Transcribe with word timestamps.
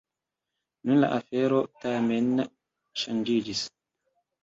Nun 0.91 0.99
la 1.03 1.09
afero 1.17 1.61
tamen 1.85 2.35
ŝanĝiĝis. 3.05 3.67